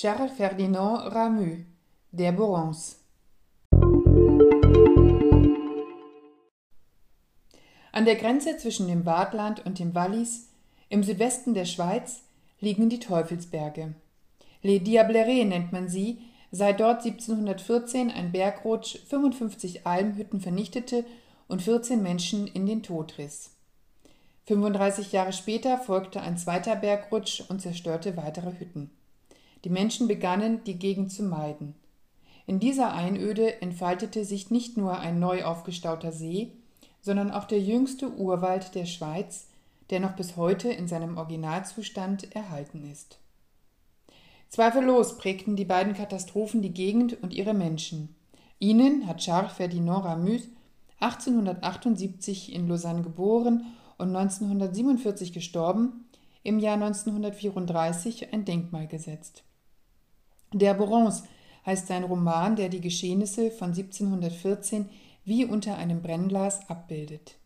[0.00, 1.64] Charles Ferdinand Ramus
[2.12, 2.98] Der Borance
[7.90, 10.50] An der Grenze zwischen dem Waadtland und dem Wallis,
[10.88, 12.22] im Südwesten der Schweiz,
[12.60, 13.96] liegen die Teufelsberge.
[14.62, 16.20] Les Diablerets nennt man sie,
[16.52, 21.04] seit dort 1714 ein Bergrutsch 55 Almhütten vernichtete
[21.48, 23.50] und 14 Menschen in den Tod riss.
[24.46, 28.92] 35 Jahre später folgte ein zweiter Bergrutsch und zerstörte weitere Hütten.
[29.64, 31.74] Die Menschen begannen, die Gegend zu meiden.
[32.46, 36.52] In dieser Einöde entfaltete sich nicht nur ein neu aufgestauter See,
[37.00, 39.48] sondern auch der jüngste Urwald der Schweiz,
[39.90, 43.18] der noch bis heute in seinem Originalzustand erhalten ist.
[44.48, 48.14] Zweifellos prägten die beiden Katastrophen die Gegend und ihre Menschen.
[48.58, 50.48] Ihnen hat Charles Ferdinand Ramus
[51.00, 53.66] 1878 in Lausanne geboren
[53.98, 56.08] und 1947 gestorben,
[56.42, 59.44] im Jahr 1934 ein Denkmal gesetzt.
[60.52, 61.24] Der Borance
[61.66, 64.88] heißt sein Roman, der die Geschehnisse von 1714
[65.24, 67.36] wie unter einem Brennglas abbildet.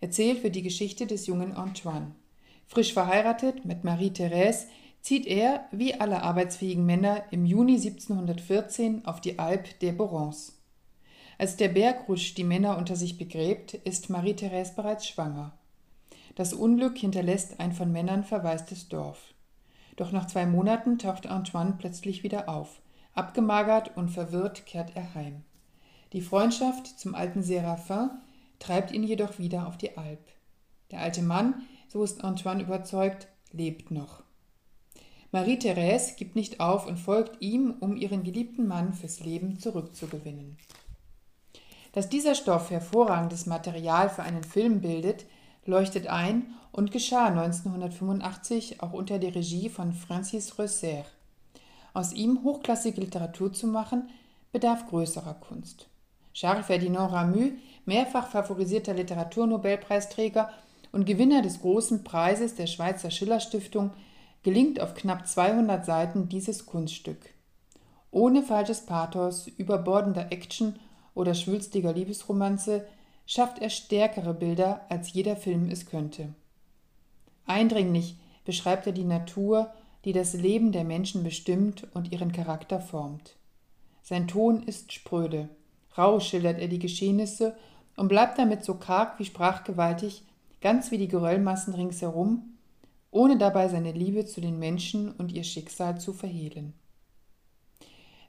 [0.00, 2.16] Erzählt wird die Geschichte des jungen Antoine.
[2.66, 4.66] Frisch verheiratet mit Marie-Thérèse
[5.02, 10.54] zieht er, wie alle arbeitsfähigen Männer, im Juni 1714 auf die Alp der Borance.
[11.38, 15.52] Als der Bergrutsch die Männer unter sich begräbt, ist Marie-Thérèse bereits schwanger.
[16.34, 19.34] Das Unglück hinterlässt ein von Männern verwaistes Dorf.
[19.96, 22.80] Doch nach zwei Monaten taucht Antoine plötzlich wieder auf.
[23.14, 25.44] Abgemagert und verwirrt kehrt er heim.
[26.12, 28.10] Die Freundschaft zum alten Séraphin
[28.58, 30.20] treibt ihn jedoch wieder auf die Alp.
[30.90, 34.22] Der alte Mann, so ist Antoine überzeugt, lebt noch.
[35.30, 40.58] Marie-Thérèse gibt nicht auf und folgt ihm, um ihren geliebten Mann fürs Leben zurückzugewinnen.
[41.92, 45.26] Dass dieser Stoff hervorragendes Material für einen Film bildet,
[45.64, 51.04] leuchtet ein und geschah 1985 auch unter der Regie von Francis Rösser.
[51.94, 54.08] Aus ihm hochklassige Literatur zu machen,
[54.50, 55.88] bedarf größerer Kunst.
[56.32, 57.52] Charles Ferdinand Ramus,
[57.84, 60.50] mehrfach favorisierter Literaturnobelpreisträger
[60.92, 63.90] und Gewinner des großen Preises der Schweizer Schillerstiftung,
[64.42, 67.18] gelingt auf knapp 200 Seiten dieses Kunststück.
[68.10, 70.76] Ohne falsches Pathos, überbordender Action
[71.14, 72.86] oder schwülstiger Liebesromanze
[73.32, 76.34] schafft er stärkere Bilder, als jeder Film es könnte.
[77.46, 79.72] Eindringlich beschreibt er die Natur,
[80.04, 83.36] die das Leben der Menschen bestimmt und ihren Charakter formt.
[84.02, 85.48] Sein Ton ist spröde,
[85.96, 87.56] Rau schildert er die Geschehnisse
[87.96, 90.24] und bleibt damit so karg wie sprachgewaltig,
[90.60, 92.58] ganz wie die Geröllmassen ringsherum,
[93.10, 96.74] ohne dabei seine Liebe zu den Menschen und ihr Schicksal zu verhehlen.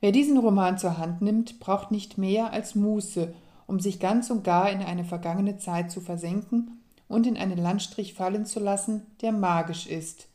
[0.00, 3.32] Wer diesen Roman zur Hand nimmt, braucht nicht mehr als Muße,
[3.70, 8.14] um sich ganz und gar in eine vergangene Zeit zu versenken und in einen Landstrich
[8.14, 10.26] fallen zu lassen, der magisch ist,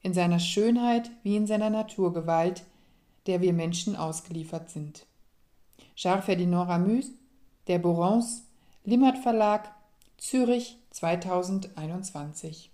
[0.00, 2.64] in seiner Schönheit wie in seiner Naturgewalt,
[3.26, 5.04] der wir Menschen ausgeliefert sind.
[5.96, 7.10] Charles Ferdinand Ramus,
[7.66, 8.44] Der Borance,
[8.84, 9.70] Limmert Verlag,
[10.16, 12.70] Zürich 2021.